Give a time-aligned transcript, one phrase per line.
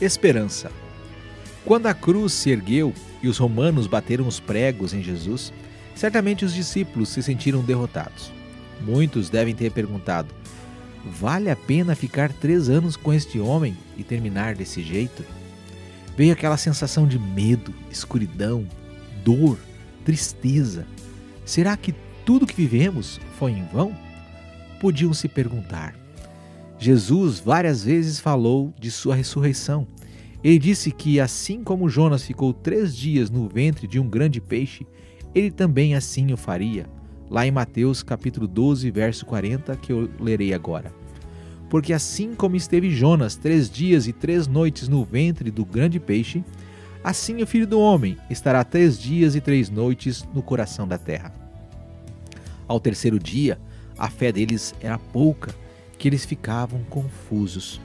[0.00, 0.70] Esperança.
[1.64, 5.52] Quando a cruz se ergueu e os romanos bateram os pregos em Jesus,
[5.94, 8.32] certamente os discípulos se sentiram derrotados.
[8.80, 10.34] Muitos devem ter perguntado:
[11.04, 15.24] vale a pena ficar três anos com este homem e terminar desse jeito?
[16.16, 18.66] Veio aquela sensação de medo, escuridão,
[19.24, 19.58] dor,
[20.04, 20.86] tristeza.
[21.44, 23.96] Será que tudo que vivemos foi em vão?
[24.80, 26.03] Podiam se perguntar.
[26.84, 29.86] Jesus várias vezes falou de sua ressurreição.
[30.42, 34.86] Ele disse que, assim como Jonas ficou três dias no ventre de um grande peixe,
[35.34, 36.84] ele também assim o faria.
[37.30, 40.92] Lá em Mateus capítulo 12, verso 40, que eu lerei agora.
[41.70, 46.44] Porque assim como esteve Jonas três dias e três noites no ventre do grande peixe,
[47.02, 51.32] assim o Filho do Homem estará três dias e três noites no coração da terra.
[52.68, 53.58] Ao terceiro dia,
[53.96, 55.63] a fé deles era pouca,
[55.98, 57.80] que eles ficavam confusos.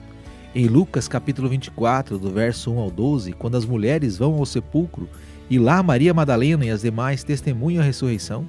[0.53, 5.07] Em Lucas capítulo 24, do verso 1 ao 12, quando as mulheres vão ao sepulcro
[5.49, 8.47] e lá Maria Madalena e as demais testemunham a ressurreição,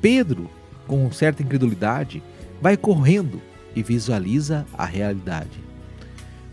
[0.00, 0.50] Pedro,
[0.86, 2.22] com certa incredulidade,
[2.60, 3.40] vai correndo
[3.74, 5.60] e visualiza a realidade.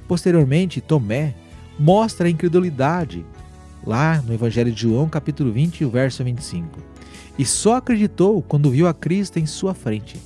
[0.07, 1.35] Posteriormente, Tomé
[1.77, 3.25] mostra a incredulidade
[3.85, 6.79] lá no Evangelho de João, capítulo 20, o verso 25.
[7.37, 10.17] E só acreditou quando viu a Cristo em sua frente,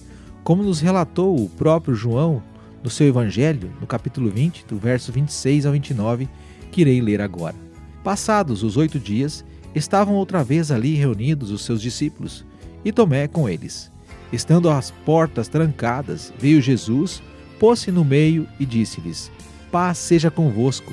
[0.44, 2.44] como nos relatou o próprio João
[2.84, 6.28] no seu Evangelho, no capítulo 20, do verso 26 ao 29,
[6.72, 7.56] que irei ler agora.
[8.04, 12.46] Passados os oito dias, estavam outra vez ali reunidos os seus discípulos,
[12.84, 13.90] e Tomé com eles.
[14.34, 17.22] Estando as portas trancadas, veio Jesus,
[17.60, 19.32] pôs-se no meio e disse-lhes:
[19.72, 20.92] Paz seja convosco.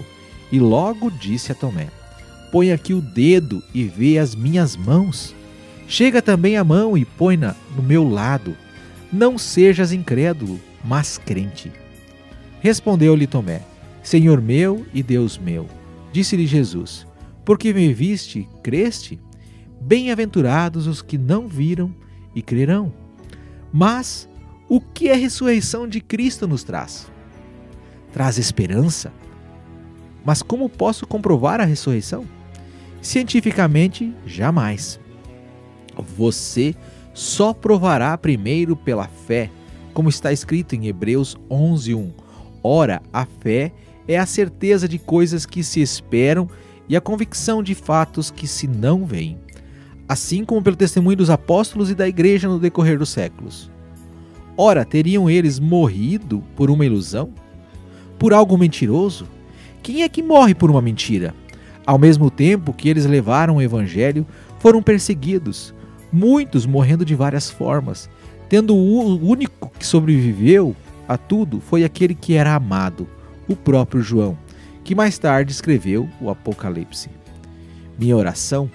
[0.53, 1.89] E logo disse a Tomé:
[2.53, 5.35] Põe aqui o dedo e vê as minhas mãos.
[5.89, 8.57] Chega também a mão e põe-na no meu lado.
[9.13, 11.73] Não sejas incrédulo, mas crente.
[12.61, 13.63] Respondeu-lhe Tomé:
[14.03, 15.67] Senhor meu e Deus meu.
[16.13, 17.07] Disse-lhe Jesus:
[17.45, 19.19] Porque me viste, creste?
[19.81, 21.95] Bem-aventurados os que não viram
[22.35, 22.93] e crerão.
[23.73, 24.29] Mas
[24.69, 27.11] o que a ressurreição de Cristo nos traz?
[28.13, 29.13] Traz esperança.
[30.25, 32.27] Mas como posso comprovar a ressurreição?
[33.01, 35.01] Cientificamente, jamais.
[36.17, 36.75] Você
[37.13, 39.51] só provará primeiro pela fé,
[39.93, 42.11] como está escrito em Hebreus 11:1.
[42.63, 43.73] Ora, a fé
[44.07, 46.49] é a certeza de coisas que se esperam
[46.89, 49.39] e a convicção de fatos que se não veem
[50.11, 53.71] assim como pelo testemunho dos apóstolos e da igreja no decorrer dos séculos.
[54.57, 57.33] Ora, teriam eles morrido por uma ilusão?
[58.19, 59.29] Por algo mentiroso?
[59.85, 61.33] Quem é que morre por uma mentira?
[61.87, 64.27] Ao mesmo tempo que eles levaram o evangelho,
[64.59, 65.73] foram perseguidos,
[66.13, 68.09] muitos morrendo de várias formas,
[68.49, 70.75] tendo o único que sobreviveu
[71.09, 73.09] a tudo foi aquele que era amado,
[73.49, 74.39] o próprio João,
[74.85, 77.11] que mais tarde escreveu o Apocalipse.
[77.99, 78.71] Minha oração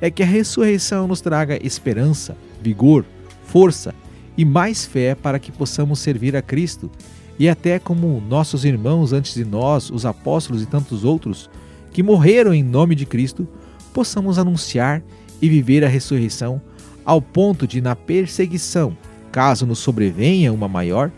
[0.00, 3.04] é que a ressurreição nos traga esperança, vigor,
[3.44, 3.94] força
[4.36, 6.90] e mais fé para que possamos servir a Cristo
[7.38, 11.48] e até como nossos irmãos antes de nós, os apóstolos e tantos outros
[11.92, 13.48] que morreram em nome de Cristo,
[13.92, 15.02] possamos anunciar
[15.40, 16.60] e viver a ressurreição
[17.08, 18.94] ao ponto de, na perseguição,
[19.32, 21.10] caso nos sobrevenha uma maior,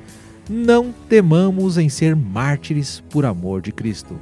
[0.48, 4.16] não temamos em ser mártires por amor de Cristo.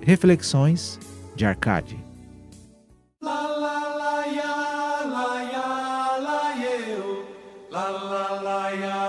[0.00, 0.98] Reflexões
[1.36, 1.98] de Arcade.
[3.20, 3.42] La,
[7.90, 8.99] la, la,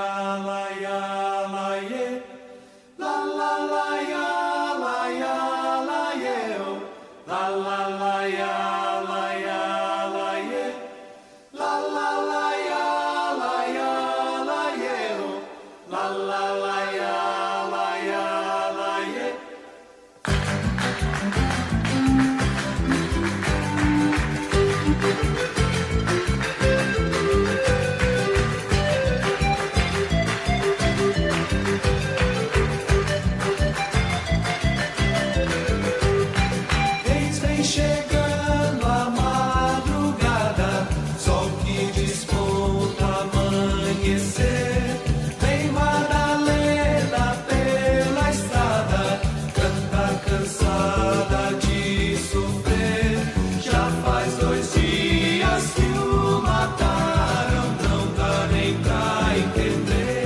[59.91, 60.20] live.